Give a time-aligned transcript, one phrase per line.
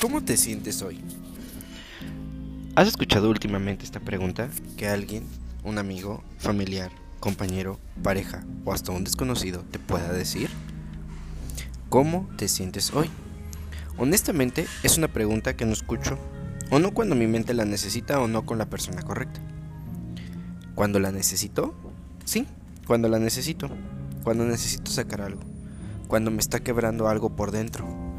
[0.00, 0.98] ¿Cómo te sientes hoy?
[2.74, 4.48] ¿Has escuchado últimamente esta pregunta
[4.78, 5.24] que alguien,
[5.62, 10.48] un amigo, familiar, compañero, pareja o hasta un desconocido te pueda decir?
[11.90, 13.10] ¿Cómo te sientes hoy?
[13.98, 16.18] Honestamente, es una pregunta que no escucho
[16.70, 19.42] o no cuando mi mente la necesita o no con la persona correcta.
[20.74, 21.74] ¿Cuando la necesito?
[22.24, 22.46] Sí,
[22.86, 23.68] cuando la necesito.
[24.24, 25.42] Cuando necesito sacar algo.
[26.08, 28.09] Cuando me está quebrando algo por dentro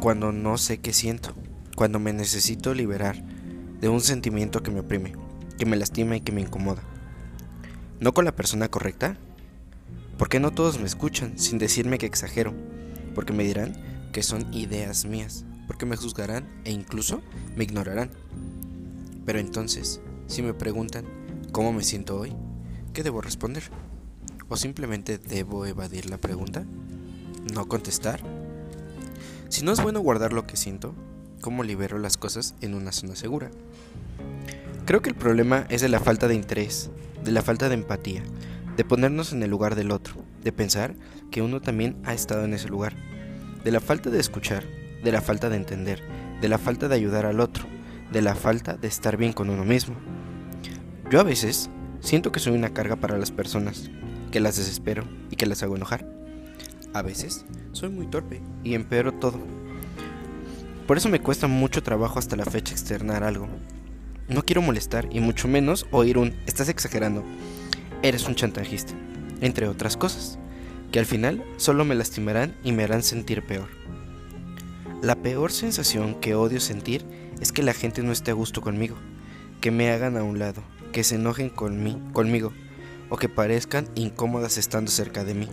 [0.00, 1.34] cuando no sé qué siento,
[1.74, 3.20] cuando me necesito liberar
[3.80, 5.14] de un sentimiento que me oprime,
[5.58, 6.82] que me lastima y que me incomoda.
[7.98, 9.16] ¿No con la persona correcta?
[10.16, 12.54] ¿Por qué no todos me escuchan sin decirme que exagero?
[13.14, 13.76] Porque me dirán
[14.12, 17.20] que son ideas mías, porque me juzgarán e incluso
[17.56, 18.10] me ignorarán.
[19.26, 21.06] Pero entonces, si me preguntan
[21.50, 22.34] cómo me siento hoy,
[22.92, 23.64] ¿qué debo responder?
[24.48, 26.64] ¿O simplemente debo evadir la pregunta?
[27.52, 28.37] ¿No contestar?
[29.48, 30.94] Si no es bueno guardar lo que siento,
[31.40, 33.50] ¿cómo libero las cosas en una zona segura?
[34.84, 36.90] Creo que el problema es de la falta de interés,
[37.24, 38.22] de la falta de empatía,
[38.76, 40.94] de ponernos en el lugar del otro, de pensar
[41.30, 42.94] que uno también ha estado en ese lugar,
[43.64, 44.64] de la falta de escuchar,
[45.02, 46.02] de la falta de entender,
[46.42, 47.64] de la falta de ayudar al otro,
[48.12, 49.96] de la falta de estar bien con uno mismo.
[51.10, 53.90] Yo a veces siento que soy una carga para las personas,
[54.30, 56.17] que las desespero y que las hago enojar.
[56.94, 59.38] A veces soy muy torpe y empeoro todo.
[60.86, 63.46] Por eso me cuesta mucho trabajo hasta la fecha externar algo.
[64.28, 67.24] No quiero molestar y mucho menos oír un estás exagerando,
[68.02, 68.94] eres un chantajista,
[69.40, 70.38] entre otras cosas,
[70.90, 73.68] que al final solo me lastimarán y me harán sentir peor.
[75.02, 77.04] La peor sensación que odio sentir
[77.40, 78.96] es que la gente no esté a gusto conmigo,
[79.60, 82.52] que me hagan a un lado, que se enojen con mí, conmigo
[83.10, 85.48] o que parezcan incómodas estando cerca de mí,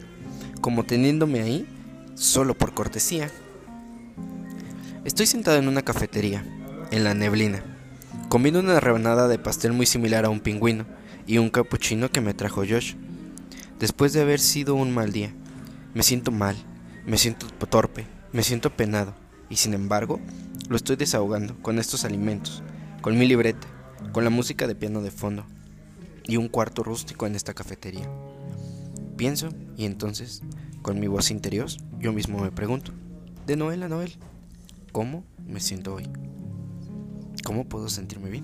[0.65, 1.67] como teniéndome ahí
[2.15, 3.29] solo por cortesía.
[5.03, 6.43] Estoy sentado en una cafetería,
[6.89, 7.63] en la neblina,
[8.29, 10.87] comiendo una rebanada de pastel muy similar a un pingüino
[11.27, 12.95] y un capuchino que me trajo Josh.
[13.79, 15.35] Después de haber sido un mal día,
[15.93, 16.55] me siento mal,
[17.05, 19.13] me siento torpe, me siento penado,
[19.51, 20.19] y sin embargo,
[20.67, 22.63] lo estoy desahogando con estos alimentos,
[23.03, 23.67] con mi libreta,
[24.13, 25.45] con la música de piano de fondo
[26.23, 28.09] y un cuarto rústico en esta cafetería.
[29.17, 30.41] Pienso y entonces,
[30.81, 31.67] con mi voz interior,
[31.99, 32.91] yo mismo me pregunto,
[33.47, 34.13] de Noel a Noel,
[34.91, 36.07] ¿cómo me siento hoy?
[37.45, 38.43] ¿Cómo puedo sentirme bien?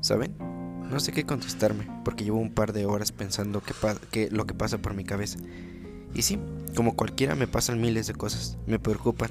[0.00, 0.34] ¿Saben?
[0.38, 3.62] No sé qué contestarme, porque llevo un par de horas pensando
[4.10, 5.38] que, lo que pasa por mi cabeza.
[6.14, 6.38] Y sí,
[6.74, 9.30] como cualquiera me pasan miles de cosas, me preocupan,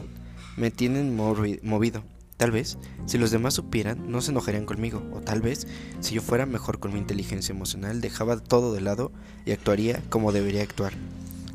[0.56, 2.03] me tienen movido,
[2.38, 2.78] Tal vez,
[3.08, 5.68] si los demás supieran, no se enojarían conmigo, o tal vez,
[6.02, 9.12] si yo fuera mejor con mi inteligencia emocional, dejaba todo de lado
[9.46, 10.94] y actuaría como debería actuar,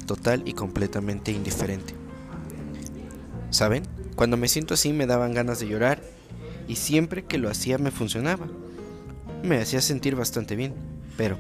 [0.07, 1.95] total y completamente indiferente.
[3.51, 3.85] ¿Saben?
[4.17, 6.03] Cuando me siento así me daban ganas de llorar
[6.67, 8.47] y siempre que lo hacía me funcionaba.
[9.45, 10.75] Me hacía sentir bastante bien,
[11.17, 11.39] pero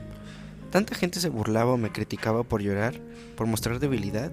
[0.70, 3.00] tanta gente se burlaba o me criticaba por llorar,
[3.36, 4.32] por mostrar debilidad,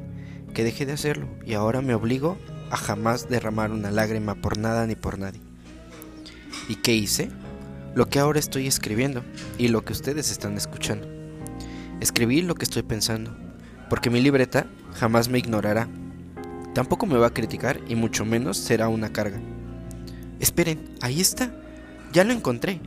[0.54, 2.38] que dejé de hacerlo y ahora me obligo
[2.70, 5.42] a jamás derramar una lágrima por nada ni por nadie.
[6.68, 7.30] ¿Y qué hice?
[7.96, 9.24] Lo que ahora estoy escribiendo
[9.58, 11.08] y lo que ustedes están escuchando.
[12.00, 13.36] Escribí lo que estoy pensando,
[13.90, 15.88] porque mi libreta jamás me ignorará.
[16.74, 19.40] Tampoco me va a criticar y mucho menos será una carga.
[20.40, 21.52] Esperen, ahí está.
[22.14, 22.80] Ya lo encontré.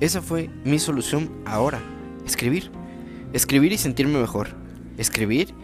[0.00, 1.80] Esa fue mi solución ahora.
[2.26, 2.70] Escribir.
[3.32, 4.50] Escribir y sentirme mejor.
[4.98, 5.54] Escribir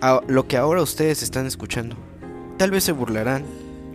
[0.00, 1.96] a lo que ahora ustedes están escuchando.
[2.58, 3.44] Tal vez se burlarán,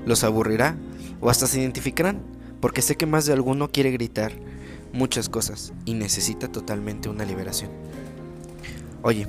[0.06, 0.78] los aburrirá
[1.20, 2.22] o hasta se identificarán,
[2.62, 4.32] porque sé que más de alguno quiere gritar
[4.94, 7.72] muchas cosas y necesita totalmente una liberación.
[9.02, 9.28] Oye,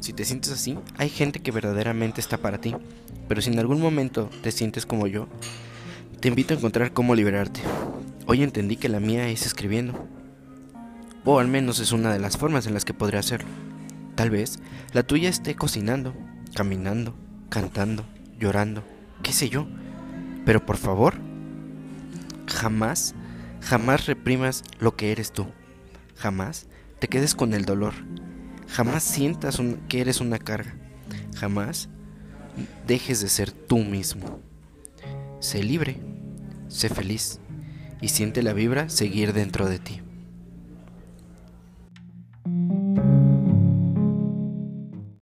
[0.00, 2.74] si te sientes así, hay gente que verdaderamente está para ti,
[3.28, 5.28] pero si en algún momento te sientes como yo,
[6.18, 7.60] te invito a encontrar cómo liberarte.
[8.26, 10.08] Hoy entendí que la mía es escribiendo,
[11.24, 13.48] o al menos es una de las formas en las que podré hacerlo.
[14.16, 14.58] Tal vez
[14.92, 16.14] la tuya esté cocinando,
[16.52, 17.14] caminando,
[17.48, 18.04] cantando,
[18.42, 18.82] llorando,
[19.22, 19.66] qué sé yo.
[20.44, 21.14] Pero por favor,
[22.46, 23.14] jamás,
[23.60, 25.46] jamás reprimas lo que eres tú.
[26.16, 26.66] Jamás
[26.98, 27.94] te quedes con el dolor.
[28.68, 30.74] Jamás sientas que eres una carga.
[31.36, 31.88] Jamás
[32.86, 34.40] dejes de ser tú mismo.
[35.40, 36.00] Sé libre,
[36.68, 37.38] sé feliz
[38.00, 40.00] y siente la vibra seguir dentro de ti.